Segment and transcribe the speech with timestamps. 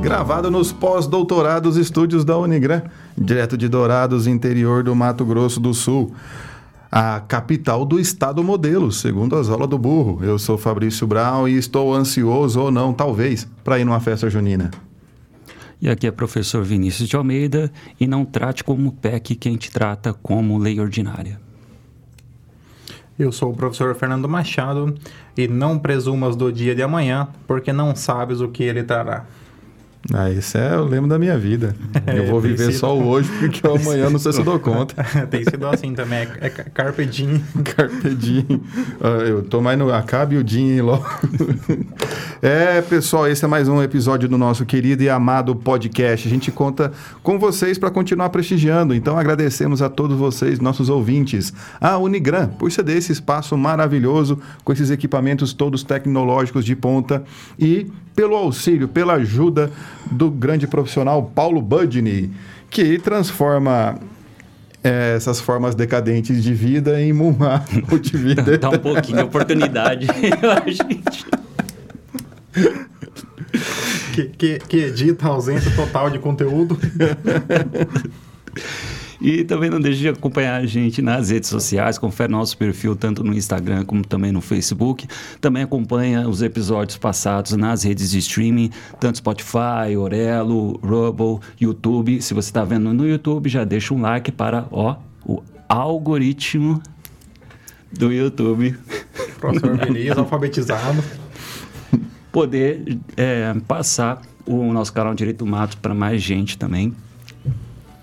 [0.00, 2.82] Gravado nos pós-doutorados estúdios da Unigran,
[3.18, 6.12] direto de Dourados, interior do Mato Grosso do Sul
[6.92, 10.22] a capital do estado modelo, segundo as aulas do burro.
[10.22, 14.70] Eu sou Fabrício Brown e estou ansioso ou não, talvez, para ir numa festa junina.
[15.82, 17.68] E aqui é professor Vinícius de Almeida
[17.98, 21.40] e não trate como PEC quem te trata como lei ordinária.
[23.18, 24.94] Eu sou o professor Fernando Machado
[25.36, 29.26] e não presumas do dia de amanhã, porque não sabes o que ele trará.
[30.12, 31.76] Ah, esse é o lema da minha vida.
[32.06, 32.78] É, eu vou viver sido...
[32.78, 35.02] só o hoje, porque o amanhã não sei se eu dou conta.
[35.30, 37.42] tem sido assim também, é, é carpe diem.
[37.76, 38.44] Carpe diem.
[39.00, 41.06] Uh, eu tô mais no acabe o dia logo.
[42.40, 46.26] é, pessoal, esse é mais um episódio do nosso querido e amado podcast.
[46.26, 46.92] A gente conta
[47.22, 48.94] com vocês para continuar prestigiando.
[48.94, 54.72] Então agradecemos a todos vocês, nossos ouvintes, a Unigran, por ceder esse espaço maravilhoso com
[54.72, 57.22] esses equipamentos todos tecnológicos de ponta
[57.58, 59.70] e pelo auxílio, pela ajuda
[60.10, 62.30] do grande profissional Paulo Budney,
[62.70, 63.98] que transforma
[64.82, 68.42] é, essas formas decadentes de vida em uma multivida.
[68.58, 70.06] Dá, dá um pouquinho de oportunidade,
[70.66, 71.26] gente.
[74.14, 76.78] Que, que, que edita a ausência total de conteúdo.
[79.22, 83.22] E também não deixe de acompanhar a gente nas redes sociais, confere nosso perfil tanto
[83.22, 85.06] no Instagram como também no Facebook.
[85.40, 92.20] Também acompanha os episódios passados nas redes de streaming, tanto Spotify, Orelo, Rubble, YouTube.
[92.20, 96.82] Se você está vendo no YouTube, já deixa um like para ó, o algoritmo
[97.92, 98.76] do YouTube.
[99.38, 101.00] Professor Vinícius, alfabetizado.
[102.32, 106.92] Poder é, passar o nosso canal Direito Mato para mais gente também,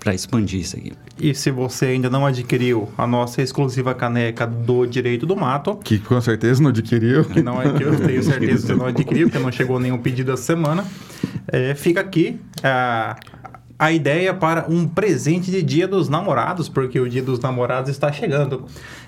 [0.00, 0.92] para expandir isso aqui.
[1.20, 5.76] E se você ainda não adquiriu a nossa exclusiva caneca do Direito do Mato...
[5.76, 7.26] Que com certeza não adquiriu.
[7.44, 10.32] Não é que eu tenho certeza que você não adquiriu, porque não chegou nenhum pedido
[10.32, 10.84] essa semana.
[11.46, 13.16] É, fica aqui a,
[13.80, 18.12] a ideia para um presente de Dia dos Namorados, porque o Dia dos Namorados está
[18.12, 18.66] chegando.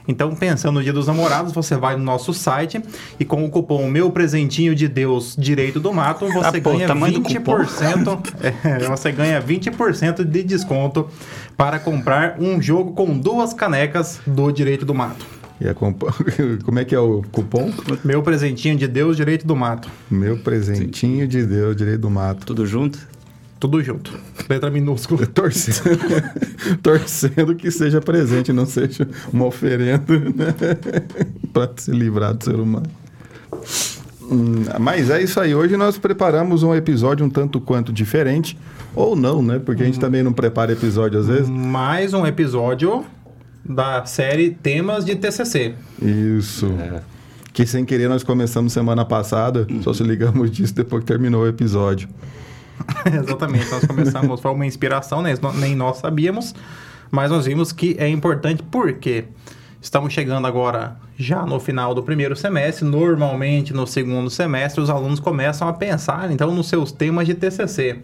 [0.09, 2.83] Então, pensando no Dia dos Namorados, você vai no nosso site
[3.21, 6.95] e com o cupom Meu Presentinho de Deus Direito do Mato, você ah, ganha pô,
[6.95, 8.19] 20%.
[8.65, 11.07] é, você ganha 20% de desconto
[11.55, 15.27] para comprar um jogo com duas canecas do Direito do Mato.
[15.61, 16.03] E a comp...
[16.65, 17.71] Como é que é o cupom?
[18.03, 19.91] Meu presentinho de Deus, Direito do Mato.
[20.11, 21.29] Meu presentinho Sim.
[21.29, 22.47] de Deus, Direito do Mato.
[22.47, 23.12] Tudo junto?
[23.63, 24.19] Tudo junto.
[24.49, 25.25] Letra minúscula.
[25.33, 26.01] Torcendo,
[26.83, 30.53] torcendo que seja presente, não seja uma oferenda né?
[31.55, 32.87] para se livrar do ser humano.
[34.21, 35.55] Hum, mas é isso aí.
[35.55, 38.59] Hoje nós preparamos um episódio um tanto quanto diferente.
[38.97, 39.61] Ou não, né?
[39.61, 40.01] Porque a gente hum.
[40.01, 41.49] também não prepara episódio às vezes.
[41.49, 43.05] Mais um episódio
[43.65, 45.77] da série Temas de TCC.
[46.03, 46.67] Isso.
[46.81, 47.01] É.
[47.53, 51.47] Que sem querer nós começamos semana passada, só se ligamos disso depois que terminou o
[51.47, 52.09] episódio.
[53.07, 55.35] Exatamente, nós começamos, foi uma inspiração, né?
[55.55, 56.55] nem nós sabíamos,
[57.11, 59.25] mas nós vimos que é importante porque
[59.81, 65.21] estamos chegando agora já no final do primeiro semestre, normalmente no segundo semestre os alunos
[65.21, 68.01] começam a pensar então nos seus temas de TCC.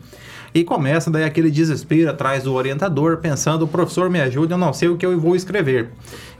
[0.58, 4.72] E começa daí aquele desespero atrás do orientador, pensando, o professor me ajude, eu não
[4.72, 5.90] sei o que eu vou escrever.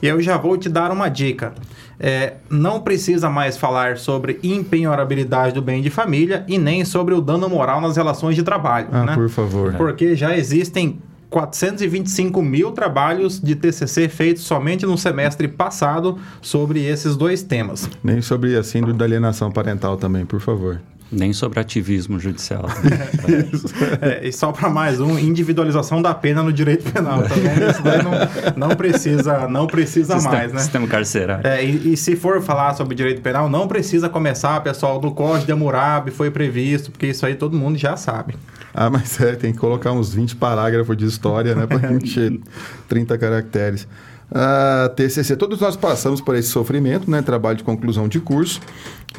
[0.03, 1.55] E eu já vou te dar uma dica.
[2.01, 7.21] É, não precisa mais falar sobre empenhorabilidade do bem de família e nem sobre o
[7.21, 8.89] dano moral nas relações de trabalho.
[8.91, 9.15] Ah, né?
[9.15, 9.75] por favor.
[9.75, 10.99] Porque já existem
[11.31, 17.89] 425 mil trabalhos de TCC feitos somente no semestre passado sobre esses dois temas.
[18.03, 20.81] Nem sobre a síndrome da alienação parental também, por favor.
[21.11, 22.67] Nem sobre ativismo judicial.
[24.03, 27.71] é, e só para mais um, individualização da pena no direito penal, tá bom?
[27.71, 30.61] Isso daí não, não precisa, não precisa sistema, mais, né?
[30.61, 31.47] Sistema carcerário.
[31.47, 35.47] É, e, e, se for falar sobre direito penal, não precisa começar, pessoal, do Código
[35.47, 38.35] de Hammurabi foi previsto, porque isso aí todo mundo já sabe.
[38.75, 41.67] Ah, mas é, tem que colocar uns 20 parágrafos de história, né?
[41.67, 42.39] Para encher
[42.87, 43.89] 30 caracteres.
[44.31, 47.23] Uh, TCC, todos nós passamos por esse sofrimento, né?
[47.23, 48.61] Trabalho de conclusão de curso.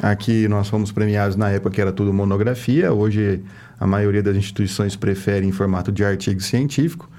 [0.00, 2.92] Aqui nós fomos premiados na época que era tudo monografia.
[2.92, 3.42] Hoje
[3.78, 7.10] a maioria das instituições prefere em formato de artigo científico,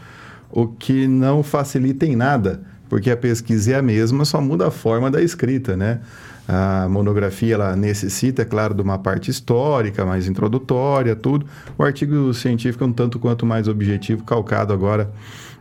[0.50, 4.72] o que não facilita em nada, porque a pesquisa é a mesma, só muda a
[4.72, 6.00] forma da escrita, né?
[6.48, 11.46] A monografia ela necessita, é claro, de uma parte histórica, mais introdutória, tudo.
[11.78, 15.12] O artigo científico é um tanto quanto mais objetivo, calcado agora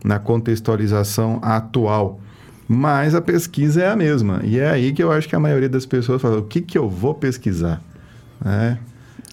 [0.03, 2.19] na contextualização atual.
[2.67, 4.41] Mas a pesquisa é a mesma.
[4.43, 6.77] E é aí que eu acho que a maioria das pessoas fala: o que, que
[6.77, 7.81] eu vou pesquisar?
[8.45, 8.77] É.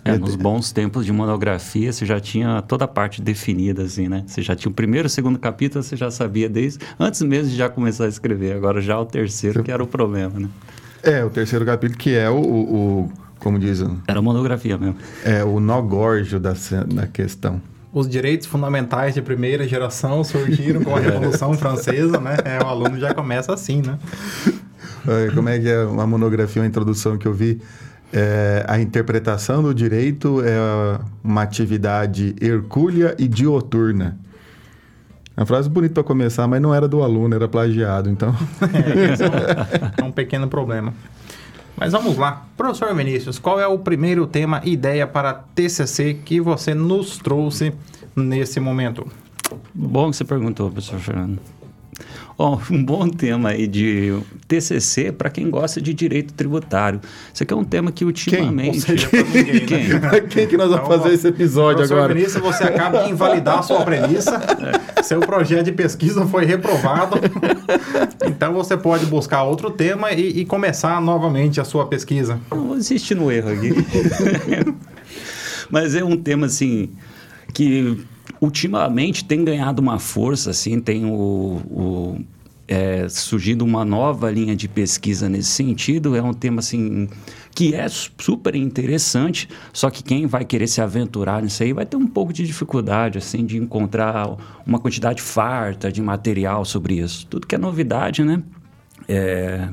[0.04, 4.24] É, nos bons tempos de monografia, você já tinha toda a parte definida, assim, né?
[4.26, 7.50] Você já tinha o primeiro e o segundo capítulo, você já sabia desde antes mesmo
[7.50, 8.56] de já começar a escrever.
[8.56, 10.48] Agora já o terceiro que era o problema, né?
[11.02, 13.98] É, o terceiro capítulo que é o, o, o como dizem...
[14.08, 14.96] Era monografia mesmo.
[15.24, 16.54] É, o nó da,
[16.86, 17.60] da questão
[17.92, 22.36] os direitos fundamentais de primeira geração surgiram com a Revolução Francesa, né?
[22.44, 23.98] É, o aluno já começa assim, né?
[25.34, 27.60] Como é que é uma monografia, uma introdução que eu vi?
[28.12, 34.18] É, a interpretação do direito é uma atividade hercúlea e dioturna.
[35.36, 38.34] É uma frase bonita para começar, mas não era do aluno, era plagiado, então...
[39.96, 40.92] é, é um pequeno problema.
[41.78, 42.44] Mas vamos lá.
[42.56, 47.72] Professor Vinícius, qual é o primeiro tema, ideia para TCC que você nos trouxe
[48.16, 49.06] nesse momento?
[49.72, 51.38] Bom que você perguntou, professor Fernando.
[52.36, 54.12] Oh, um bom tema aí de
[54.48, 57.00] TCC para quem gosta de direito tributário.
[57.32, 58.86] Isso aqui é um tema que ultimamente...
[58.86, 58.96] Quem?
[58.96, 59.66] Quem?
[59.66, 59.88] quem?
[59.88, 60.20] Né?
[60.28, 62.14] quem que nós vamos então, fazer esse episódio agora?
[62.14, 64.40] Vinícius, você acaba de invalidar a sua premissa.
[64.96, 65.02] É.
[65.02, 67.18] Seu projeto de pesquisa foi reprovado.
[68.26, 72.40] então você pode buscar outro tema e, e começar novamente a sua pesquisa.
[72.50, 73.70] Não vou insistir no erro aqui.
[75.70, 76.90] Mas é um tema assim
[77.52, 78.02] que
[78.40, 82.20] ultimamente tem ganhado uma força, assim, tem o, o
[82.68, 86.14] é, surgindo uma nova linha de pesquisa nesse sentido.
[86.14, 87.08] É um tema assim
[87.54, 91.96] que é super interessante, só que quem vai querer se aventurar nisso aí vai ter
[91.96, 97.26] um pouco de dificuldade assim de encontrar uma quantidade farta de material sobre isso.
[97.26, 98.42] Tudo que é novidade, né?
[99.08, 99.66] É,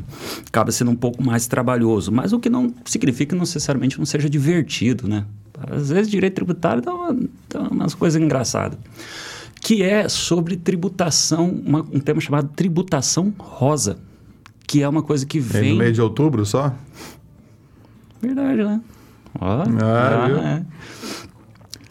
[0.47, 4.29] acaba sendo um pouco mais trabalhoso, mas o que não significa que necessariamente não seja
[4.29, 5.25] divertido, né?
[5.69, 7.17] Às vezes direito tributário dá, uma,
[7.49, 8.79] dá umas coisas engraçadas.
[9.65, 13.97] Que é sobre tributação, uma, um tema chamado tributação rosa.
[14.67, 15.69] Que é uma coisa que vem.
[15.69, 16.71] É no mês de outubro só?
[18.21, 18.79] Verdade, né?
[19.41, 20.65] Ó, ah, ah, é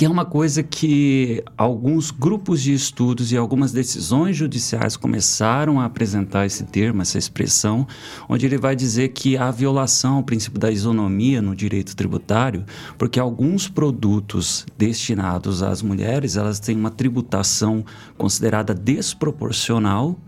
[0.05, 5.87] que é uma coisa que alguns grupos de estudos e algumas decisões judiciais começaram a
[5.87, 7.89] apresentar esse termo, essa expressão,
[8.29, 12.67] onde ele vai dizer que há violação ao princípio da isonomia no direito tributário,
[12.99, 17.83] porque alguns produtos destinados às mulheres, elas têm uma tributação
[18.19, 20.19] considerada desproporcional,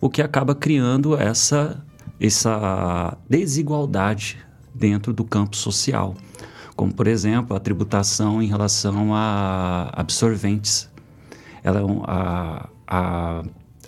[0.00, 1.84] o que acaba criando essa
[2.18, 4.38] essa desigualdade
[4.74, 6.16] dentro do campo social
[6.80, 10.88] como por exemplo a tributação em relação a absorventes.
[11.62, 13.42] Ela, é a, a,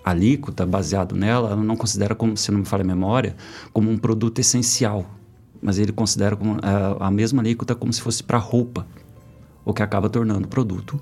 [0.05, 3.35] a alíquota baseado nela, ela não considera como, se não me falha a memória,
[3.73, 5.07] como um produto essencial,
[5.63, 8.87] mas ele considera como, a, a mesma alíquota como se fosse para roupa,
[9.65, 11.01] o que acaba tornando o produto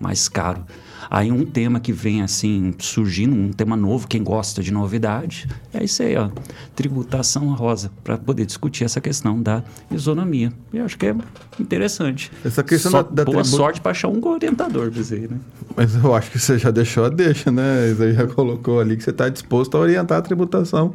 [0.00, 0.64] mais caro.
[1.10, 5.82] Aí um tema que vem assim surgindo, um tema novo, quem gosta de novidade, é
[5.82, 6.28] isso aí, ó,
[6.76, 10.52] tributação rosa, para poder discutir essa questão da isonomia.
[10.72, 11.16] Eu acho que é
[11.58, 12.30] interessante.
[12.44, 13.56] Essa questão Só, da, da boa tribu...
[13.56, 15.38] sorte para achar um orientador dizer, né?
[15.74, 17.94] Mas eu acho que você já deixou a deixa, né?
[17.96, 20.94] Você já colocou ali que você está disposto a orientar a tributação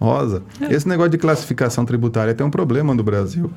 [0.00, 0.42] rosa.
[0.60, 0.74] É.
[0.74, 3.50] Esse negócio de classificação tributária tem um problema no Brasil,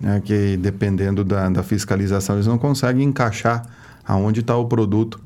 [0.00, 0.22] né?
[0.24, 3.66] que dependendo da, da fiscalização eles não conseguem encaixar
[4.06, 5.20] aonde está o produto.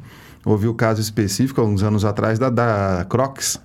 [0.45, 3.61] Houve o caso específico, há uns anos atrás, da, da Crocs.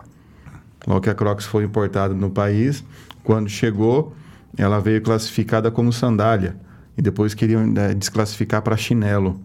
[0.88, 2.84] Logo que a Crocs foi importada no país,
[3.24, 4.16] quando chegou,
[4.58, 6.56] ela veio classificada como sandália.
[6.98, 9.40] E depois queriam né, desclassificar para chinelo.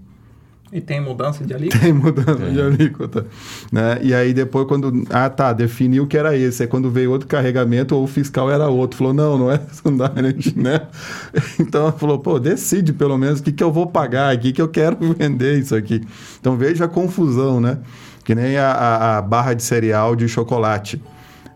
[0.73, 1.79] E tem mudança de alíquota?
[1.85, 2.51] Tem mudança é.
[2.51, 3.27] de alíquota.
[3.71, 4.01] Né?
[4.03, 5.05] E aí depois quando...
[5.11, 6.63] Ah, tá, definiu que era esse.
[6.63, 8.99] Aí quando veio outro carregamento, ou o fiscal era outro.
[8.99, 10.87] Falou, não, não é sandália, né?
[11.61, 14.61] Então ela falou, pô, decide pelo menos o que, que eu vou pagar aqui, que
[14.61, 16.03] eu quero vender isso aqui.
[16.41, 17.79] Então veja a confusão, né?
[18.25, 21.01] Que nem a, a, a barra de cereal de chocolate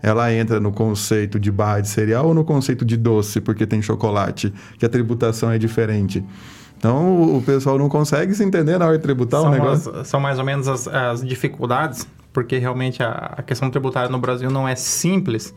[0.03, 3.83] ela entra no conceito de barra de cereal ou no conceito de doce, porque tem
[3.83, 6.25] chocolate, que a tributação é diferente.
[6.81, 9.95] Então o pessoal não consegue se entender na hora de tributar são um negócio.
[9.95, 14.19] As, são mais ou menos as, as dificuldades, porque realmente a, a, questão tributária no
[14.19, 15.55] Brasil não é simples.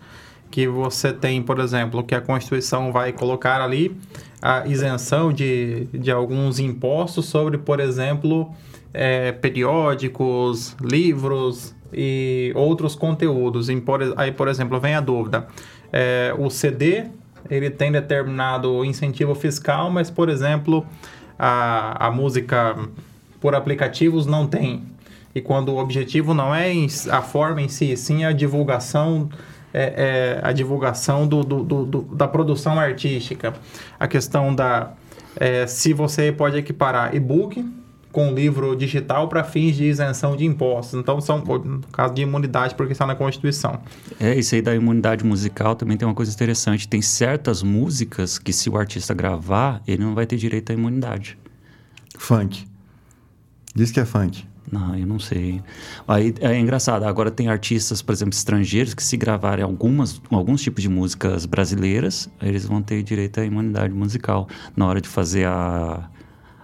[0.51, 3.97] Que você tem, por exemplo, que a Constituição vai colocar ali
[4.41, 8.51] a isenção de, de alguns impostos sobre, por exemplo,
[8.93, 13.69] é, periódicos, livros e outros conteúdos.
[14.17, 15.47] Aí, por exemplo, vem a dúvida:
[15.91, 17.05] é, o CD
[17.49, 20.85] ele tem determinado incentivo fiscal, mas, por exemplo,
[21.37, 22.75] a, a música
[23.39, 24.83] por aplicativos não tem.
[25.35, 26.71] E quando o objetivo não é
[27.09, 29.29] a forma em si, sim a divulgação
[29.73, 33.53] é, é a divulgação do, do, do, da produção artística.
[33.99, 34.91] A questão da...
[35.35, 37.65] É, se você pode equiparar e-book
[38.13, 40.99] com livro digital para fins de isenção de impostos.
[40.99, 43.81] Então, são, no caso de imunidade, porque está na Constituição.
[44.19, 46.87] É, isso aí da imunidade musical também tem uma coisa interessante.
[46.87, 51.37] Tem certas músicas que, se o artista gravar, ele não vai ter direito à imunidade.
[52.15, 52.67] Funk.
[53.73, 54.45] Diz que é funk.
[54.71, 55.61] Não, eu não sei.
[56.07, 57.05] Aí é engraçado.
[57.05, 62.29] Agora tem artistas, por exemplo, estrangeiros que se gravarem algumas, alguns tipos de músicas brasileiras,
[62.39, 66.09] eles vão ter direito à imunidade musical na hora de fazer a,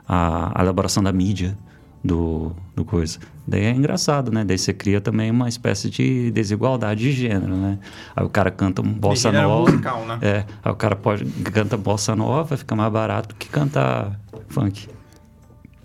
[0.10, 1.56] a, a elaboração da mídia
[2.04, 3.20] do, do coisa.
[3.48, 4.44] Daí é engraçado, né?
[4.44, 7.78] Daí você cria também uma espécie de desigualdade de gênero, né?
[8.16, 9.72] Aí o cara canta um bossa nova.
[9.72, 10.18] musical, né?
[10.22, 14.88] É, aí o cara pode canta bossa nova, fica mais barato que cantar funk.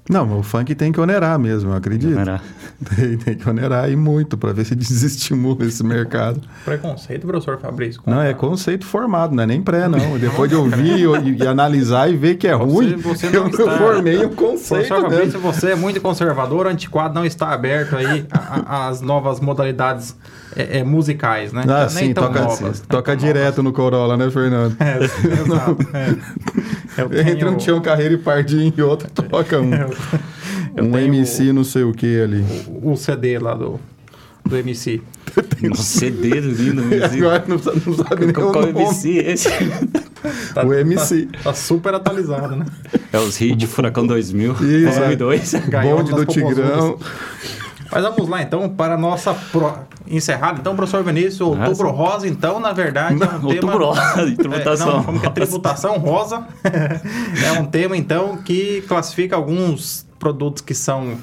[0.09, 2.13] Não, o funk tem que onerar mesmo, eu acredito.
[2.13, 2.43] Onerar.
[2.97, 6.41] Tem, tem que onerar e muito para ver se desestimula esse mercado.
[6.65, 8.03] Preconceito, professor Fabrício.
[8.05, 10.19] Não, é conceito formado, não é nem pré, não.
[10.19, 13.41] Depois de ouvir e, e analisar e ver que é Você- ruim, você eu, não
[13.45, 15.43] eu está- formei um conceito Professor Fabrício, dele.
[15.53, 18.27] você é muito conservador, antiquado, não está aberto aí
[18.67, 20.15] às novas modalidades
[20.57, 21.65] é, é, musicais, né?
[21.69, 24.77] Ah, Nem sim, tão toca, novas, nem toca tão direto no Corolla, né, Fernando?
[24.79, 24.81] novas.
[24.81, 25.89] É, exato.
[25.95, 26.15] é.
[27.03, 29.73] Eu Entre um tenho- Tião Carreira e Pardinho e outro, toca um,
[30.77, 32.45] eu um tenho MC não sei o que ali.
[32.69, 33.81] o, o CD lá do,
[34.45, 35.03] do MC.
[35.63, 36.83] Nossa, CD lindo.
[36.83, 37.17] MC.
[37.19, 38.81] agora não, não sabe nem Qual, o qual nome.
[38.81, 39.49] MC é esse?
[40.55, 41.27] Tá- O MC.
[41.27, 42.65] Tá, tá super atualizado, né?
[43.13, 44.65] É os hits Furacão 2000, Isso,
[45.01, 45.17] é.
[45.17, 45.55] 2002.
[45.69, 46.99] Gaiola Bonde do Tigrão.
[47.95, 49.73] Mas vamos lá, então, para a nossa pro...
[50.07, 50.59] encerrada.
[50.61, 53.47] Então, professor Vinícius, outubro rosa, então, na verdade, é um tema...
[53.47, 55.41] Outubro rosa, tributação É, não, como que é rosa.
[55.41, 56.47] tributação rosa?
[57.47, 61.17] é um tema, então, que classifica alguns produtos que são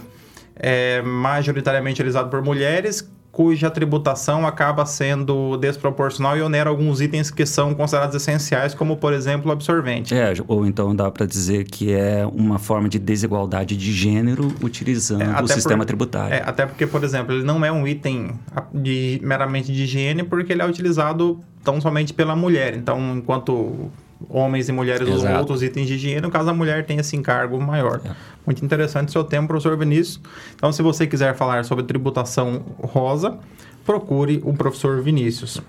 [0.55, 3.07] é, majoritariamente utilizados por mulheres,
[3.41, 9.13] cuja tributação acaba sendo desproporcional e onera alguns itens que são considerados essenciais, como, por
[9.13, 10.13] exemplo, o absorvente.
[10.13, 15.23] É, ou então dá para dizer que é uma forma de desigualdade de gênero utilizando
[15.23, 16.35] É, o sistema por- tributário.
[16.35, 18.31] É, até porque, por exemplo, ele não é um item
[18.71, 22.75] de, meramente de higiene, porque ele é utilizado tão somente pela mulher.
[22.75, 23.89] Então, enquanto
[24.29, 25.39] homens e mulheres usam Exato.
[25.39, 28.01] outros itens de higiene, no caso a mulher tem esse encargo maior.
[28.05, 28.11] É.
[28.45, 30.19] Muito interessante seu tema, professor Vinícius.
[30.55, 33.37] Então, se você quiser falar sobre tributação rosa,
[33.85, 35.61] procure o professor Vinícius.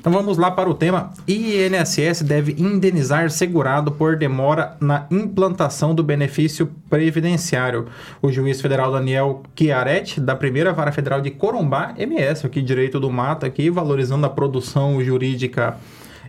[0.00, 1.12] Então vamos lá para o tema.
[1.26, 7.86] INSS deve indenizar segurado por demora na implantação do benefício previdenciário.
[8.22, 13.10] O juiz federal Daniel Chiaretti, da primeira vara federal de Corumbá, MS, aqui direito do
[13.10, 15.76] mato, aqui valorizando a produção jurídica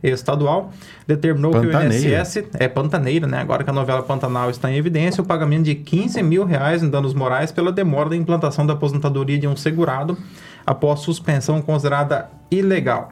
[0.01, 0.71] estadual,
[1.07, 1.83] determinou que o.
[1.83, 3.39] INSS é pantaneira, né?
[3.39, 6.89] Agora que a novela Pantanal está em evidência, o pagamento de 15 mil reais em
[6.89, 10.17] danos morais pela demora da implantação da aposentadoria de um segurado
[10.65, 13.09] após suspensão considerada ilegal.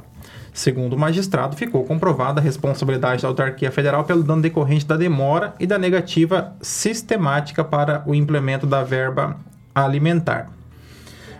[0.53, 5.53] Segundo o magistrado, ficou comprovada a responsabilidade da autarquia federal pelo dano decorrente da demora
[5.59, 9.37] e da negativa sistemática para o implemento da verba
[9.75, 10.56] alimentar.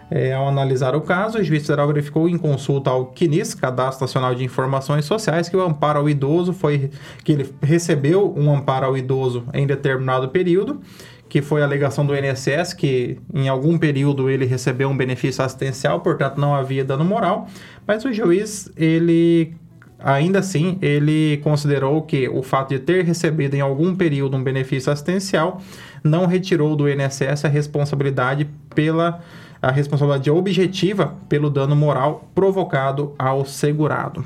[0.09, 4.33] É, ao analisar o caso, o juiz federal verificou em consulta ao CNIS, Cadastro Nacional
[4.33, 6.89] de Informações Sociais, que o amparo ao idoso foi
[7.23, 10.79] que ele recebeu um amparo ao idoso em determinado período,
[11.27, 15.99] que foi a alegação do INSS que em algum período ele recebeu um benefício assistencial,
[15.99, 17.47] portanto não havia dano moral,
[17.85, 19.53] mas o juiz ele
[19.99, 24.91] Ainda assim, ele considerou que o fato de ter recebido em algum período um benefício
[24.91, 25.59] assistencial
[26.03, 29.19] não retirou do INSS a responsabilidade pela
[29.61, 34.25] a responsabilidade objetiva pelo dano moral provocado ao segurado.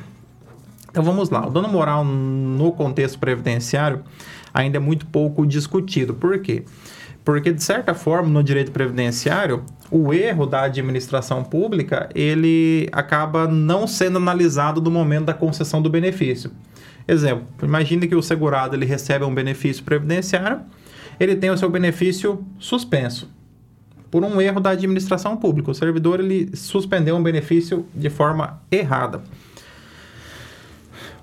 [0.89, 4.01] Então vamos lá, o dano moral no contexto previdenciário
[4.53, 6.13] ainda é muito pouco discutido.
[6.13, 6.65] Por quê?
[7.23, 13.88] Porque de certa forma, no direito previdenciário, o erro da administração pública, ele acaba não
[13.88, 16.51] sendo analisado no momento da concessão do benefício.
[17.07, 20.61] Exemplo, imagine que o segurado ele recebe um benefício previdenciário,
[21.19, 23.29] ele tem o seu benefício suspenso
[24.12, 25.72] por um erro da administração pública.
[25.72, 29.24] O servidor ele suspendeu um benefício de forma errada.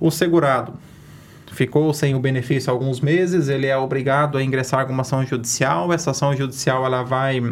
[0.00, 0.72] O segurado
[1.52, 5.92] ficou sem o benefício alguns meses, ele é obrigado a ingressar com uma ação judicial.
[5.92, 7.42] Essa ação judicial ela vai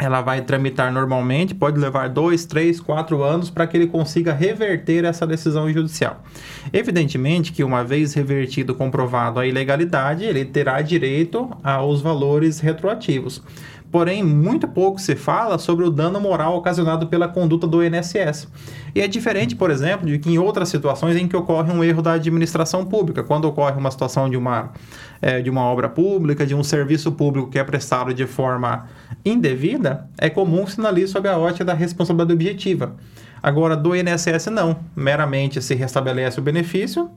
[0.00, 5.04] ela vai tramitar normalmente, pode levar dois, três, quatro anos para que ele consiga reverter
[5.04, 6.24] essa decisão judicial.
[6.72, 13.42] Evidentemente que uma vez revertido, comprovado a ilegalidade, ele terá direito aos valores retroativos.
[13.90, 18.46] Porém, muito pouco se fala sobre o dano moral ocasionado pela conduta do INSS.
[18.94, 22.00] E é diferente, por exemplo, de que em outras situações em que ocorre um erro
[22.00, 24.72] da administração pública, quando ocorre uma situação de uma,
[25.20, 28.86] é, de uma obra pública, de um serviço público que é prestado de forma
[29.24, 32.94] indevida, é comum sinalizar sob a ótica da responsabilidade objetiva.
[33.42, 34.76] Agora, do INSS, não.
[34.94, 37.10] Meramente se restabelece o benefício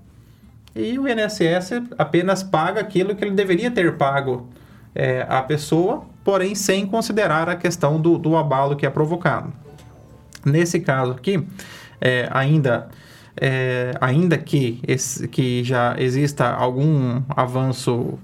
[0.76, 4.50] e o INSS apenas paga aquilo que ele deveria ter pago
[4.96, 9.52] é, a pessoa, porém sem considerar a questão do, do abalo que é provocado.
[10.46, 11.46] Nesse caso aqui,
[12.00, 12.90] é, ainda,
[13.36, 18.20] é, ainda que, esse, que já exista algum avanço,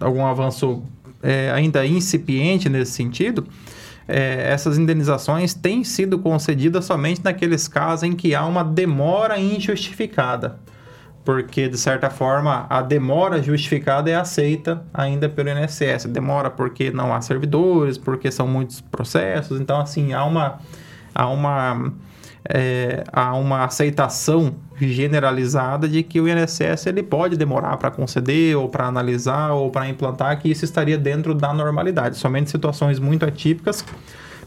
[0.00, 0.82] algum avanço
[1.22, 3.46] é, ainda incipiente nesse sentido,
[4.06, 10.58] é, essas indenizações têm sido concedidas somente naqueles casos em que há uma demora injustificada.
[11.24, 16.06] Porque, de certa forma, a demora justificada é aceita ainda pelo INSS.
[16.06, 19.60] Demora porque não há servidores, porque são muitos processos.
[19.60, 20.58] Então, assim, há uma,
[21.14, 21.92] há uma,
[22.48, 28.68] é, há uma aceitação generalizada de que o INSS ele pode demorar para conceder ou
[28.68, 32.16] para analisar ou para implantar, que isso estaria dentro da normalidade.
[32.16, 33.84] Somente situações muito atípicas,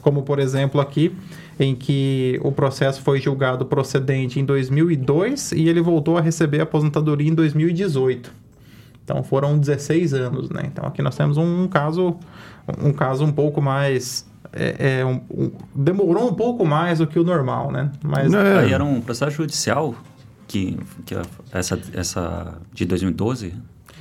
[0.02, 1.16] como por exemplo aqui,
[1.60, 6.64] em que o processo foi julgado procedente em 2002 e ele voltou a receber a
[6.64, 8.32] aposentadoria em 2018.
[9.04, 10.64] Então foram 16 anos, né?
[10.66, 12.18] Então aqui nós temos um caso,
[12.82, 17.20] um caso um pouco mais é, é um, um, demorou um pouco mais do que
[17.20, 17.92] o normal, né?
[18.04, 18.60] Mas é.
[18.60, 19.94] aí era um processo judicial
[20.48, 21.16] que, que
[21.52, 23.54] essa, essa de 2012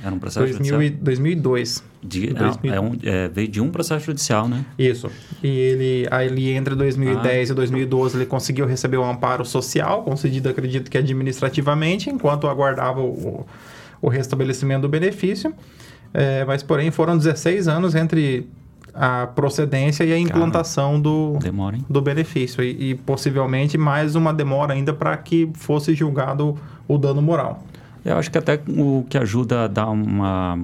[0.05, 1.03] era um processo 2000 judicial?
[1.03, 1.83] 2002.
[2.03, 4.63] De, é, é um, é, veio de um processo judicial, né?
[4.77, 5.09] Isso.
[5.41, 7.53] E ele, aí ele entre 2010 ah.
[7.53, 13.01] e 2012, ele conseguiu receber o um amparo social, concedido, acredito que administrativamente, enquanto aguardava
[13.01, 13.47] o,
[13.99, 15.51] o restabelecimento do benefício.
[16.13, 18.47] É, mas, porém, foram 16 anos entre
[18.93, 21.37] a procedência e a implantação do,
[21.89, 22.63] do benefício.
[22.63, 26.57] E, e, possivelmente mais uma demora ainda para que fosse julgado
[26.87, 27.63] o dano moral.
[28.05, 30.59] Eu acho que até o que ajuda a dar uma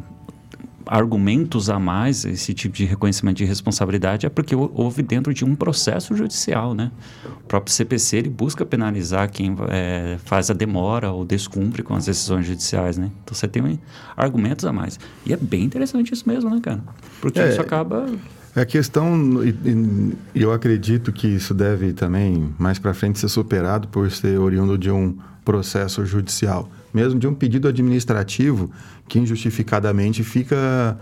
[0.85, 5.55] argumentos a mais esse tipo de reconhecimento de responsabilidade é porque houve dentro de um
[5.55, 6.91] processo judicial, né?
[7.25, 12.05] O próprio CPC ele busca penalizar quem é, faz a demora ou descumpre com as
[12.05, 13.11] decisões judiciais, né?
[13.23, 13.79] Então você tem
[14.17, 14.99] argumentos a mais.
[15.25, 16.81] E é bem interessante isso mesmo, né, cara?
[17.21, 18.07] Porque é, isso acaba
[18.53, 24.11] a questão, e eu acredito que isso deve também, mais para frente, ser superado por
[24.11, 28.71] ser oriundo de um processo judicial, mesmo de um pedido administrativo
[29.07, 30.97] que injustificadamente fica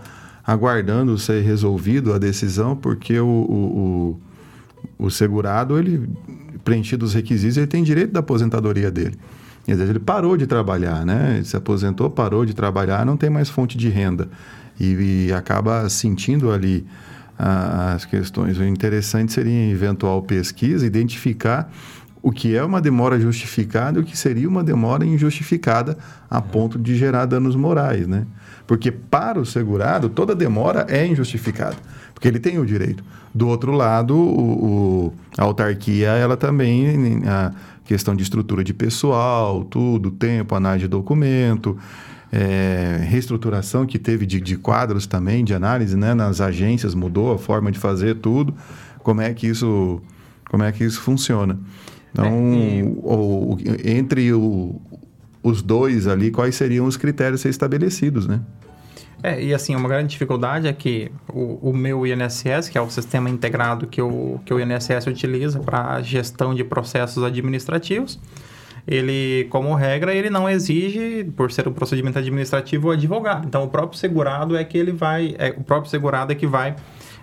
[0.46, 4.20] aguardando ser resolvido a decisão, porque o, o,
[4.98, 6.08] o, o segurado, ele
[6.64, 9.16] preenchido os requisitos, ele tem direito da aposentadoria dele.
[9.68, 11.36] Às vezes ele parou de trabalhar, né?
[11.36, 14.28] Ele se aposentou, parou de trabalhar, não tem mais fonte de renda.
[14.78, 16.86] E, e acaba sentindo ali
[17.38, 18.58] as questões.
[18.58, 21.70] O interessante seria, em eventual pesquisa, identificar
[22.22, 25.96] o que é uma demora justificada e o que seria uma demora injustificada
[26.28, 28.26] a ponto de gerar danos morais, né?
[28.66, 31.76] Porque para o segurado, toda demora é injustificada,
[32.14, 33.02] porque ele tem o direito.
[33.34, 34.66] Do outro lado, o,
[35.06, 37.52] o, a autarquia, ela também, a
[37.84, 41.76] questão de estrutura de pessoal, tudo, tempo, análise de documento,
[42.32, 46.14] é, reestruturação que teve de, de, quadros também, de análise, né?
[46.14, 48.54] Nas agências mudou a forma de fazer tudo.
[49.02, 50.00] Como é que isso,
[50.48, 51.58] como é que isso funciona?
[52.12, 52.82] Então, é, e...
[52.82, 54.80] o, o, entre o,
[55.42, 58.40] os dois ali, quais seriam os critérios estabelecidos, né?
[59.22, 62.88] É, e assim, uma grande dificuldade é que o, o, meu INSS, que é o
[62.88, 68.18] sistema integrado que o, que o INSS utiliza para gestão de processos administrativos,
[68.86, 73.46] ele, como regra, ele não exige, por ser um procedimento administrativo, o advogado.
[73.46, 76.74] Então, o próprio segurado é que ele vai, é, o próprio segurado é que vai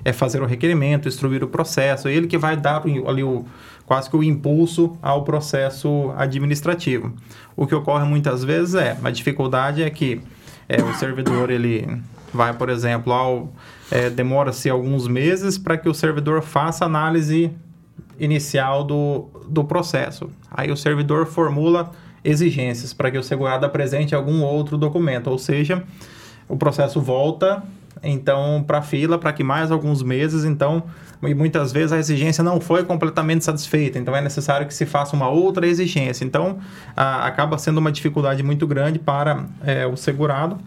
[0.07, 3.43] é, fazer o requerimento, instruir o processo, ele que vai dar ali o,
[3.85, 7.13] quase que o impulso ao processo administrativo.
[7.57, 10.21] O que ocorre muitas vezes é, a dificuldade é que
[10.69, 12.01] é, o servidor, ele
[12.33, 13.51] vai, por exemplo, ao,
[13.91, 17.51] é, demora-se alguns meses para que o servidor faça análise
[18.17, 20.29] inicial do, do processo.
[20.49, 21.91] Aí o servidor formula
[22.23, 25.83] exigências para que o segurado apresente algum outro documento, ou seja,
[26.47, 27.61] o processo volta
[28.03, 30.83] então para fila para que mais alguns meses, então
[31.23, 35.15] e muitas vezes a exigência não foi completamente satisfeita, então é necessário que se faça
[35.15, 36.23] uma outra exigência.
[36.23, 36.59] Então
[36.95, 40.57] a, acaba sendo uma dificuldade muito grande para é, o segurado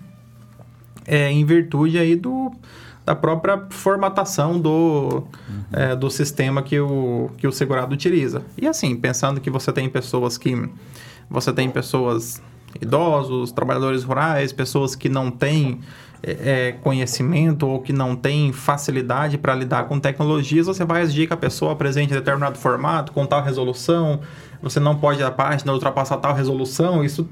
[1.07, 2.53] é, em virtude aí do
[3.05, 5.65] da própria formatação do, uhum.
[5.73, 8.43] é, do sistema que o, que o segurado utiliza.
[8.57, 10.69] E assim, pensando que você tem pessoas que.
[11.29, 12.43] Você tem pessoas
[12.81, 15.81] idosos, trabalhadores rurais, pessoas que não têm
[16.23, 21.27] é, é conhecimento ou que não têm facilidade para lidar com tecnologias, você vai exigir
[21.27, 24.21] que a pessoa apresente determinado formato, com tal resolução,
[24.63, 27.29] você não pode a página ultrapassar tal resolução, isso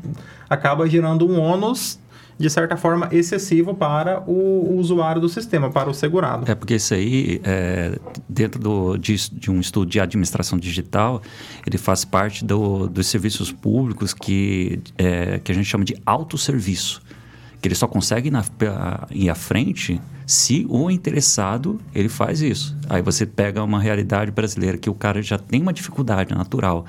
[0.48, 1.98] acaba gerando um ônus
[2.38, 6.48] de certa forma, excessivo para o, usuário do sistema, para o segurado.
[6.50, 7.98] É porque isso aí, é,
[8.28, 11.20] dentro do, de, de, um estudo de administração digital,
[11.66, 17.02] ele faz parte do, dos serviços públicos que, é, que a gente chama de autosserviço
[17.60, 18.44] que ele só consegue ir, na,
[19.10, 22.76] ir à frente se o interessado ele faz isso.
[22.88, 26.84] Aí você pega uma realidade brasileira que o cara já tem uma dificuldade natural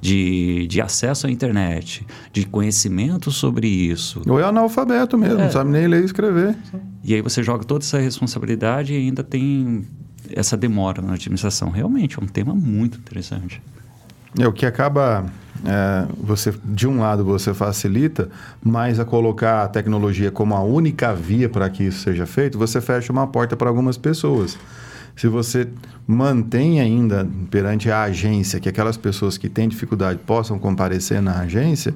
[0.00, 4.22] de, de acesso à internet, de conhecimento sobre isso.
[4.26, 5.44] Ou é analfabeto mesmo, é.
[5.44, 6.56] não sabe nem ler e escrever.
[7.02, 9.84] E aí você joga toda essa responsabilidade e ainda tem
[10.30, 11.70] essa demora na administração.
[11.70, 13.60] Realmente é um tema muito interessante.
[14.38, 15.26] É o que acaba
[15.64, 18.28] é, você de um lado você facilita,
[18.62, 22.80] mas a colocar a tecnologia como a única via para que isso seja feito, você
[22.80, 24.58] fecha uma porta para algumas pessoas.
[25.16, 25.68] Se você
[26.06, 31.94] mantém ainda perante a agência que aquelas pessoas que têm dificuldade possam comparecer na agência,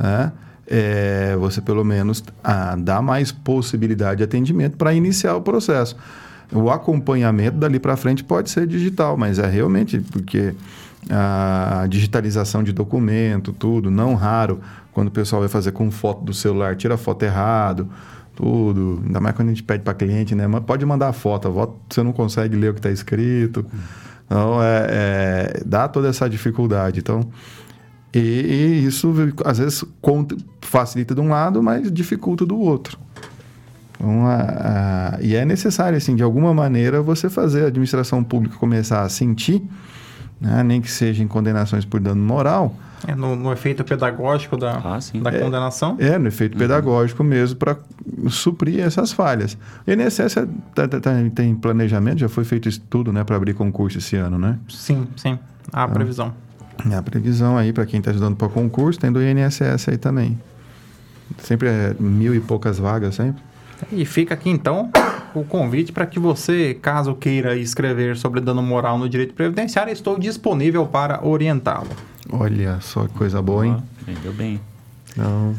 [0.00, 0.30] é,
[0.66, 5.96] é, você pelo menos ah, dá mais possibilidade de atendimento para iniciar o processo.
[6.52, 10.54] O acompanhamento dali para frente pode ser digital, mas é realmente porque
[11.10, 14.60] a digitalização de documento, tudo, não raro,
[14.92, 17.88] quando o pessoal vai fazer com foto do celular, tira foto errado,
[18.34, 20.46] tudo, ainda mais quando a gente pede para cliente, né?
[20.66, 23.64] Pode mandar a foto, a foto você não consegue ler o que está escrito,
[24.26, 27.20] então é, é, dá toda essa dificuldade, então
[28.14, 29.14] e, e isso
[29.44, 29.84] às vezes
[30.60, 32.98] facilita de um lado, mas dificulta do outro.
[33.94, 39.02] Então, a, e é necessário, assim, de alguma maneira, você fazer a administração pública começar
[39.02, 39.62] a sentir
[40.40, 40.62] né?
[40.62, 42.74] nem que seja em condenações por dano moral.
[43.06, 45.96] É no, no efeito pedagógico da, ah, da é, condenação?
[45.98, 46.58] É, no efeito uhum.
[46.58, 47.76] pedagógico mesmo, para
[48.28, 49.56] suprir essas falhas.
[49.86, 53.54] O INSS é, tá, tá, tá, tem planejamento, já foi feito estudo né, para abrir
[53.54, 54.58] concurso esse ano, né?
[54.68, 55.38] Sim, sim.
[55.72, 56.32] Há a previsão.
[56.90, 60.38] É a previsão aí, para quem está estudando para concurso, tem do INSS aí também.
[61.38, 63.42] Sempre é mil e poucas vagas, sempre.
[63.92, 64.90] E fica aqui então
[65.40, 70.18] o convite para que você, caso queira escrever sobre dano moral no direito previdenciário, estou
[70.18, 71.90] disponível para orientá-lo.
[72.30, 73.76] Olha só que coisa boa, hein?
[74.02, 74.60] Entendeu bem.
[75.16, 75.54] Não.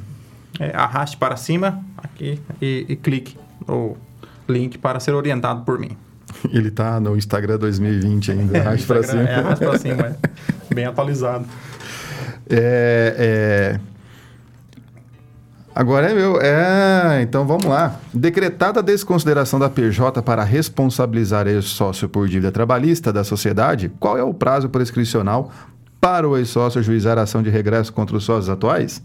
[0.59, 3.37] É, arraste para cima aqui e, e clique
[3.67, 3.95] no
[4.49, 5.95] link para ser orientado por mim.
[6.51, 9.21] Ele tá no Instagram 2020 ainda, é, arraste para cima.
[9.23, 10.17] É, arraste para cima,
[10.71, 10.73] é.
[10.73, 11.45] bem atualizado.
[12.49, 13.79] É, é,
[15.77, 16.41] Agora é meu.
[16.41, 17.99] É, então vamos lá.
[18.11, 24.23] Decretada a desconsideração da PJ para responsabilizar ex-sócio por dívida trabalhista da sociedade, qual é
[24.23, 25.51] o prazo prescricional
[26.01, 29.03] para o ex-sócio ajuizar a ação de regresso contra os sócios atuais?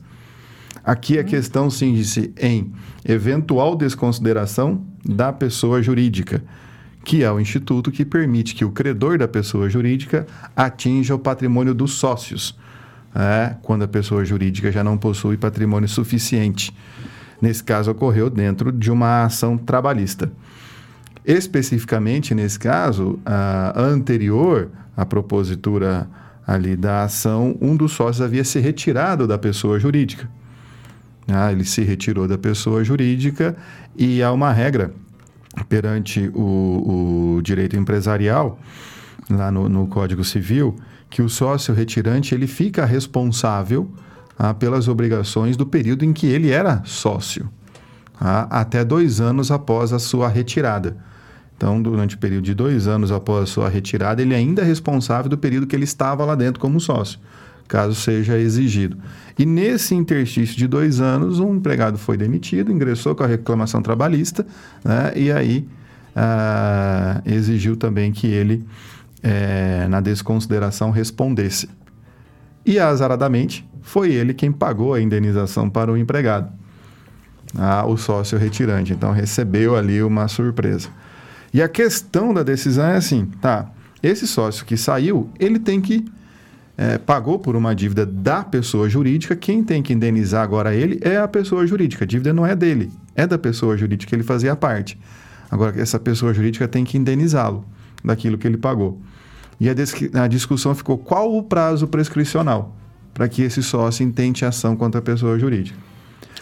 [0.82, 2.72] Aqui a questão cinge-se em
[3.04, 6.42] eventual desconsideração da pessoa jurídica,
[7.04, 11.74] que é o instituto que permite que o credor da pessoa jurídica atinja o patrimônio
[11.74, 12.56] dos sócios
[13.14, 16.74] é, quando a pessoa jurídica já não possui patrimônio suficiente.
[17.40, 20.30] Nesse caso, ocorreu dentro de uma ação trabalhista.
[21.24, 26.08] Especificamente, nesse caso, a anterior à propositura
[26.46, 30.28] ali da ação, um dos sócios havia se retirado da pessoa jurídica.
[31.28, 33.56] Ah, ele se retirou da pessoa jurídica
[33.96, 34.92] e há uma regra
[35.68, 38.58] perante o, o direito empresarial,
[39.30, 40.74] lá no, no Código Civil,
[41.12, 43.86] que o sócio retirante ele fica responsável
[44.38, 47.50] ah, pelas obrigações do período em que ele era sócio,
[48.18, 50.96] ah, até dois anos após a sua retirada.
[51.54, 55.28] Então, durante o período de dois anos após a sua retirada, ele ainda é responsável
[55.28, 57.20] do período que ele estava lá dentro como sócio,
[57.68, 58.96] caso seja exigido.
[59.38, 64.46] E nesse interstício de dois anos, um empregado foi demitido, ingressou com a reclamação trabalhista,
[64.82, 65.68] né, e aí
[66.16, 68.64] ah, exigiu também que ele
[69.22, 71.68] é, na desconsideração, respondesse.
[72.64, 76.50] E, azaradamente, foi ele quem pagou a indenização para o empregado,
[77.56, 78.92] ah, o sócio retirante.
[78.92, 80.88] Então, recebeu ali uma surpresa.
[81.52, 83.70] E a questão da decisão é assim, tá?
[84.02, 86.04] Esse sócio que saiu, ele tem que
[86.76, 91.18] é, pagou por uma dívida da pessoa jurídica, quem tem que indenizar agora ele é
[91.18, 92.04] a pessoa jurídica.
[92.04, 94.98] A dívida não é dele, é da pessoa jurídica, ele fazia parte.
[95.50, 97.64] Agora, essa pessoa jurídica tem que indenizá-lo
[98.02, 99.00] daquilo que ele pagou.
[99.60, 99.74] E a,
[100.22, 102.74] a discussão ficou qual o prazo prescricional
[103.14, 105.78] para que esse sócio intente ação contra a pessoa jurídica.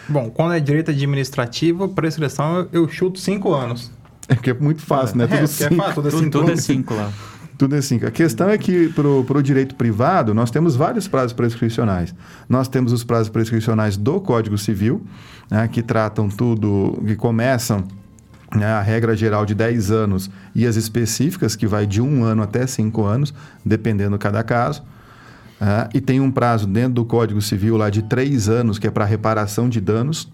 [0.07, 3.91] Bom, quando é direito administrativo, prescrição eu chuto cinco anos.
[4.27, 5.25] É porque é muito fácil, né?
[5.25, 5.27] é?
[5.27, 5.73] Tudo, cinco.
[5.73, 7.11] É fácil, tudo, é cinco, tudo é cinco lá.
[7.57, 8.07] Tudo é cinco.
[8.07, 12.15] A questão é que para o direito privado, nós temos vários prazos prescricionais.
[12.49, 15.05] Nós temos os prazos prescricionais do Código Civil,
[15.49, 17.83] né, que tratam tudo, que começam
[18.55, 22.43] né, a regra geral de 10 anos e as específicas, que vai de um ano
[22.43, 23.33] até cinco anos,
[23.65, 24.81] dependendo cada caso.
[25.61, 28.91] Uh, e tem um prazo dentro do Código Civil lá de três anos, que é
[28.91, 30.27] para reparação de danos.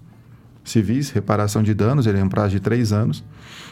[0.69, 3.23] Civis, reparação de danos, ele é um prazo de três anos.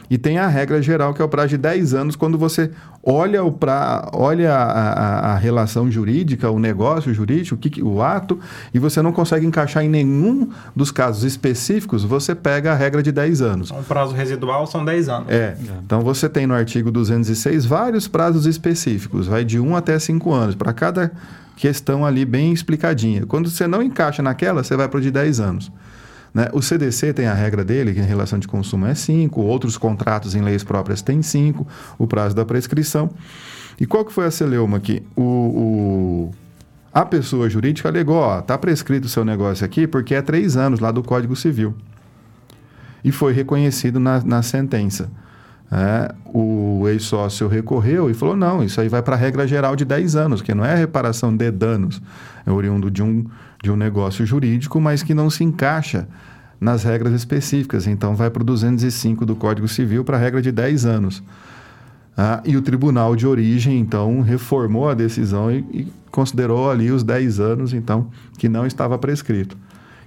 [0.09, 2.71] E tem a regra geral, que é o prazo de 10 anos, quando você
[3.03, 8.01] olha, o pra, olha a, a, a relação jurídica, o negócio jurídico, o, que, o
[8.01, 8.39] ato,
[8.73, 13.11] e você não consegue encaixar em nenhum dos casos específicos, você pega a regra de
[13.11, 13.71] 10 anos.
[13.71, 15.29] Um prazo residual são 10 anos.
[15.29, 15.55] É.
[15.83, 20.55] Então você tem no artigo 206 vários prazos específicos, vai de 1 até 5 anos,
[20.55, 21.11] para cada
[21.55, 23.25] questão ali bem explicadinha.
[23.25, 25.71] Quando você não encaixa naquela, você vai para o de 10 anos.
[26.35, 26.49] Né?
[26.51, 30.35] O CDC tem a regra dele, que em relação de consumo é 5, outros contratos
[30.35, 31.65] em leis próprias têm 5,
[31.97, 33.09] o prazo da prescrição.
[33.79, 35.01] E qual que foi a celeuma aqui?
[35.15, 36.31] O, o,
[36.93, 40.81] a pessoa jurídica alegou, ó, tá prescrito o seu negócio aqui porque é três anos
[40.81, 41.73] lá do Código Civil.
[43.01, 45.09] E foi reconhecido na, na sentença.
[45.71, 49.83] É, o ex-sócio recorreu e falou: não, isso aí vai para a regra geral de
[49.83, 52.01] 10 anos, que não é reparação de danos,
[52.45, 53.25] é oriundo de um,
[53.61, 56.07] de um negócio jurídico, mas que não se encaixa
[56.59, 57.87] nas regras específicas.
[57.87, 61.23] Então, vai para o 205 do Código Civil para a regra de 10 anos.
[62.17, 67.03] Ah, e o tribunal de origem, então, reformou a decisão e, e, considerou ali os
[67.03, 69.57] 10 anos, então, que não estava prescrito.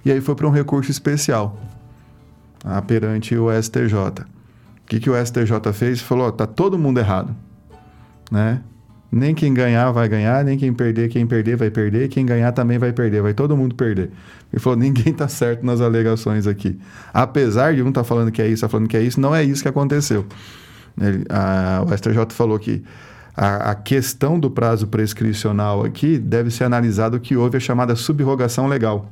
[0.03, 1.59] E aí foi para um recurso especial
[2.63, 4.25] ah, perante o STJ.
[4.89, 6.01] O que, que o STJ fez?
[6.01, 7.35] Falou: está todo mundo errado.
[8.31, 8.59] Né?
[9.11, 12.79] Nem quem ganhar vai ganhar, nem quem perder, quem perder vai perder, quem ganhar também
[12.79, 14.09] vai perder, vai todo mundo perder.
[14.51, 16.79] Ele falou: ninguém está certo nas alegações aqui.
[17.13, 19.35] Apesar de um estar tá falando que é isso, está falando que é isso, não
[19.35, 20.25] é isso que aconteceu.
[20.99, 22.83] Ele, a, o STJ falou que
[23.37, 28.65] a, a, questão do prazo prescricional aqui deve ser analisado que houve a chamada subrogação
[28.65, 29.07] legal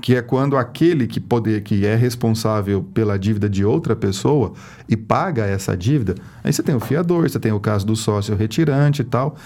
[0.00, 4.52] que é quando aquele que poder que é responsável pela dívida de outra pessoa
[4.88, 8.34] e paga essa dívida, aí você tem o fiador, você tem o caso do sócio
[8.34, 9.36] retirante e tal,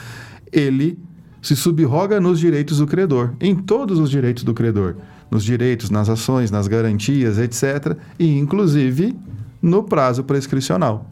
[0.53, 0.99] ele
[1.43, 4.97] se subroga nos direitos do credor, em todos os direitos do credor,
[5.31, 9.15] nos direitos, nas ações, nas garantias, etc, e inclusive
[9.61, 11.11] no prazo prescricional.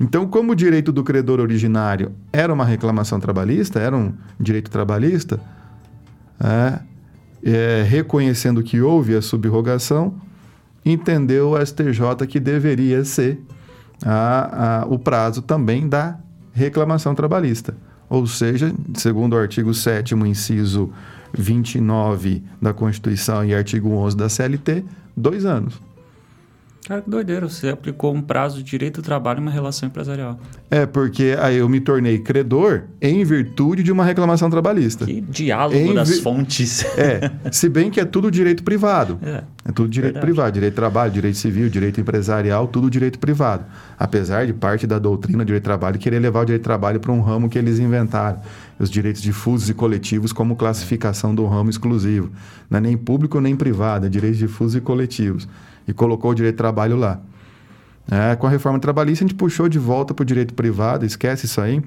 [0.00, 5.40] Então, como o direito do credor originário era uma reclamação trabalhista, era um direito trabalhista,
[6.40, 6.80] é,
[7.44, 10.14] é, reconhecendo que houve a subrogação,
[10.84, 13.40] entendeu o STJ que deveria ser
[14.04, 16.18] a, a, o prazo também da
[16.52, 17.76] reclamação trabalhista.
[18.08, 20.90] Ou seja, segundo o artigo 7 inciso
[21.32, 24.84] 29 da Constituição e artigo 11 da CLT,
[25.16, 25.80] dois anos.
[26.86, 27.48] Cara, que doideira.
[27.48, 30.38] Você aplicou um prazo de direito do trabalho em uma relação empresarial.
[30.70, 35.06] É, porque aí eu me tornei credor em virtude de uma reclamação trabalhista.
[35.06, 36.20] Que diálogo em das vi...
[36.20, 36.84] fontes.
[36.98, 39.18] É, se bem que é tudo direito privado.
[39.22, 40.26] É, é tudo direito verdade.
[40.26, 40.52] privado.
[40.52, 43.64] Direito de trabalho, direito civil, direito empresarial, tudo direito privado.
[43.98, 47.00] Apesar de parte da doutrina do direito de trabalho querer levar o direito de trabalho
[47.00, 48.40] para um ramo que eles inventaram.
[48.78, 52.30] Os direitos difusos e coletivos como classificação do ramo exclusivo.
[52.68, 55.48] Não é nem público nem privado, é direitos difusos e coletivos
[55.86, 57.20] e colocou o direito de trabalho lá.
[58.10, 61.46] É, com a reforma trabalhista, a gente puxou de volta para o direito privado, esquece
[61.46, 61.82] isso aí.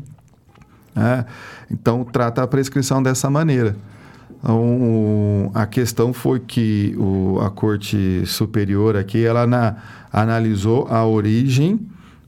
[0.96, 1.26] É,
[1.70, 3.76] então, trata a prescrição dessa maneira.
[4.40, 9.76] Então, a questão foi que o, a Corte Superior aqui, ela na,
[10.12, 11.80] analisou a origem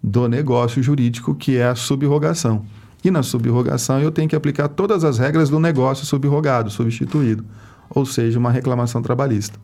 [0.01, 2.65] do negócio jurídico, que é a subrogação.
[3.03, 7.45] E na subrogação eu tenho que aplicar todas as regras do negócio subrogado, substituído,
[7.89, 9.57] ou seja, uma reclamação trabalhista.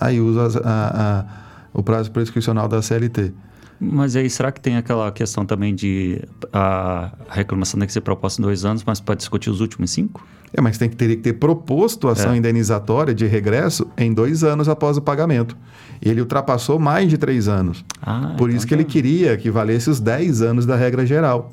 [0.00, 3.32] Aí usa a, a o prazo prescricional da CLT.
[3.80, 8.40] Mas aí, será que tem aquela questão também de a reclamação tem que ser proposta
[8.40, 10.24] em dois anos, mas pode discutir os últimos cinco?
[10.56, 12.36] É, mas tem que ter que ter proposto ação é.
[12.36, 15.56] indenizatória de regresso em dois anos após o pagamento.
[16.00, 17.84] Ele ultrapassou mais de três anos.
[18.00, 21.52] Ah, Por então isso que ele queria que valesse os dez anos da regra geral.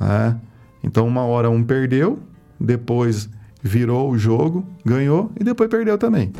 [0.00, 0.34] É.
[0.84, 2.20] Então, uma hora um perdeu,
[2.60, 3.28] depois
[3.60, 6.32] virou o jogo, ganhou e depois perdeu também.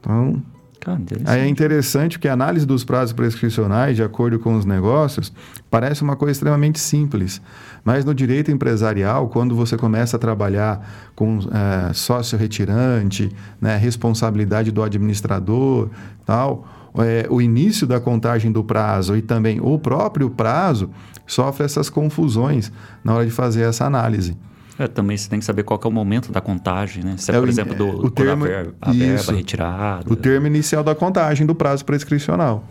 [0.00, 0.42] Então,
[0.80, 5.32] Cara, Aí é interessante que a análise dos prazos prescricionais, de acordo com os negócios,
[5.68, 7.42] parece uma coisa extremamente simples.
[7.84, 13.30] Mas no direito empresarial, quando você começa a trabalhar com é, sócio retirante,
[13.60, 15.90] né, responsabilidade do administrador,
[16.24, 16.66] tal,
[16.98, 20.90] é, o início da contagem do prazo e também o próprio prazo
[21.26, 24.36] sofre essas confusões na hora de fazer essa análise.
[24.78, 27.16] É, também você tem que saber qual é o momento da contagem, né?
[27.16, 30.12] Se é, é por exemplo, do, o termo, a verba, a verba retirada.
[30.12, 32.64] O termo inicial da contagem do prazo prescricional.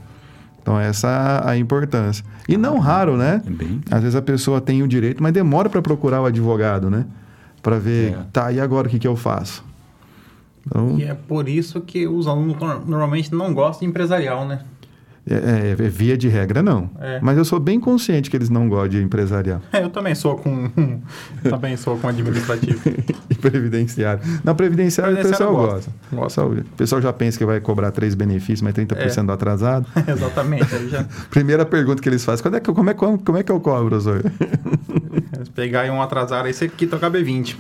[0.62, 2.24] Então, essa é a importância.
[2.48, 3.42] E ah, não raro, né?
[3.46, 3.82] É bem...
[3.92, 7.06] Às vezes a pessoa tem o direito, mas demora para procurar o advogado, né?
[7.62, 8.18] Para ver, é.
[8.32, 9.64] tá, e agora o que, que eu faço?
[10.66, 10.98] Então...
[10.98, 14.62] E é por isso que os alunos normalmente não gostam de empresarial, né?
[15.30, 16.90] É, é, via de regra, não.
[17.00, 17.20] É.
[17.22, 19.62] Mas eu sou bem consciente que eles não gostam de empresarial.
[19.74, 20.70] É, eu também sou com.
[21.44, 22.80] também sou com administrativo.
[23.42, 24.22] previdenciário.
[24.44, 25.92] Na previdenciário, o pessoal gosta.
[26.12, 26.46] gosta.
[26.46, 29.24] O pessoal já pensa que vai cobrar três benefícios, mas 30% é.
[29.24, 29.86] do atrasado.
[30.08, 30.90] Exatamente.
[30.90, 31.06] Já...
[31.30, 33.60] Primeira pergunta que eles fazem, quando é que, como, é, como, como é que eu
[33.60, 34.24] cobro, professor?
[35.44, 37.58] Se pegar um atrasado, aí você quita o KB20.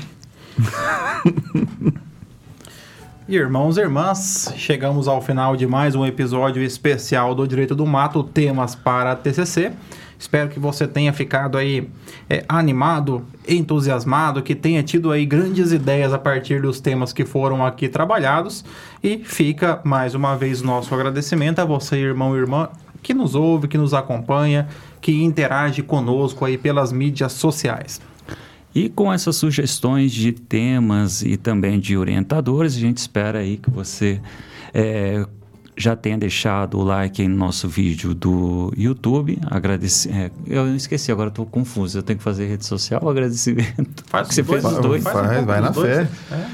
[3.30, 8.24] Irmãos e irmãs, chegamos ao final de mais um episódio especial do Direito do Mato,
[8.24, 9.74] temas para a TCC.
[10.18, 11.90] Espero que você tenha ficado aí
[12.30, 17.66] é, animado, entusiasmado, que tenha tido aí grandes ideias a partir dos temas que foram
[17.66, 18.64] aqui trabalhados.
[19.04, 22.70] E fica mais uma vez nosso agradecimento a você, irmão e irmã,
[23.04, 24.70] que nos ouve, que nos acompanha,
[25.02, 28.00] que interage conosco aí pelas mídias sociais.
[28.76, 33.72] E com essas sugestões de temas e também de orientadores, a gente espera aí que
[33.72, 34.22] você
[34.74, 35.26] é,
[35.76, 39.40] já tenha deixado o like no nosso vídeo do YouTube.
[39.46, 42.00] Agradeci, é, eu esqueci, agora estou confuso.
[42.00, 44.04] Eu tenho que fazer rede social ou agradecimento?
[44.08, 45.04] Faz você dois, fez os dois.
[45.04, 46.10] Faz, faz, vai na dois, fé.
[46.32, 46.48] É.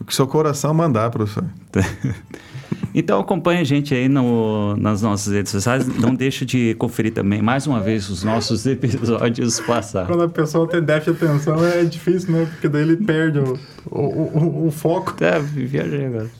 [0.00, 1.44] O que seu coração mandar, professor.
[2.94, 5.86] Então acompanhe a gente aí no, nas nossas redes sociais.
[5.86, 10.08] Não deixe de conferir também mais uma vez os nossos episódios passados.
[10.08, 12.46] Quando a pessoa tem déficit de atenção é difícil, né?
[12.50, 15.14] Porque daí ele perde o, o, o, o foco.
[15.22, 16.30] É, viajei agora.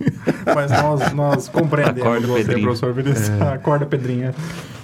[0.54, 2.62] Mas nós, nós compreendemos Acorda, você, Pedrinho.
[2.62, 3.28] professor Vinícius.
[3.28, 3.54] É.
[3.54, 4.34] Acorda, Pedrinha.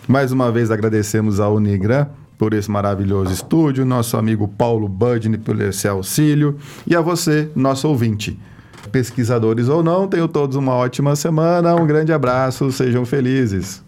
[0.08, 2.06] Mais uma vez agradecemos ao Unigran
[2.38, 7.88] por esse maravilhoso estúdio, nosso amigo Paulo Budney por esse auxílio e a você, nosso
[7.88, 8.38] ouvinte.
[8.92, 13.82] Pesquisadores ou não, tenham todos uma ótima semana, um grande abraço, sejam felizes.